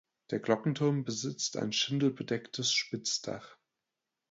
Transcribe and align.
Der 0.31 0.39
Glockenturm 0.39 1.03
besitzt 1.03 1.57
ein 1.57 1.71
schindelbedecktes 1.71 2.71
Spitzdach. 2.73 3.59